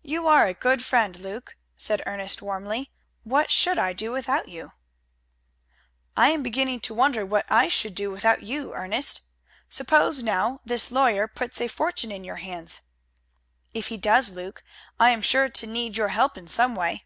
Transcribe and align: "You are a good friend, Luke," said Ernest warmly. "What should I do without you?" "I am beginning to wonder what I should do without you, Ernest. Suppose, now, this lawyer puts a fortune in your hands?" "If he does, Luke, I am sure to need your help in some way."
"You 0.00 0.26
are 0.28 0.46
a 0.46 0.54
good 0.54 0.82
friend, 0.82 1.14
Luke," 1.18 1.58
said 1.76 2.02
Ernest 2.06 2.40
warmly. 2.40 2.90
"What 3.22 3.50
should 3.50 3.78
I 3.78 3.92
do 3.92 4.10
without 4.10 4.48
you?" 4.48 4.72
"I 6.16 6.30
am 6.30 6.40
beginning 6.40 6.80
to 6.80 6.94
wonder 6.94 7.26
what 7.26 7.44
I 7.52 7.68
should 7.68 7.94
do 7.94 8.10
without 8.10 8.42
you, 8.42 8.72
Ernest. 8.74 9.20
Suppose, 9.68 10.22
now, 10.22 10.60
this 10.64 10.90
lawyer 10.90 11.28
puts 11.28 11.60
a 11.60 11.68
fortune 11.68 12.10
in 12.10 12.24
your 12.24 12.36
hands?" 12.36 12.80
"If 13.74 13.88
he 13.88 13.98
does, 13.98 14.30
Luke, 14.30 14.62
I 14.98 15.10
am 15.10 15.20
sure 15.20 15.50
to 15.50 15.66
need 15.66 15.98
your 15.98 16.08
help 16.08 16.38
in 16.38 16.48
some 16.48 16.74
way." 16.74 17.04